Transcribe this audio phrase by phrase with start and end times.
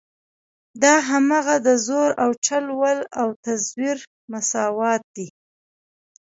[0.83, 3.97] دا هماغه د زور او چل ول او تزویر
[4.31, 5.27] مساوات دي.